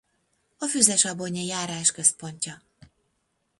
[0.57, 2.61] A Füzesabonyi járás központja.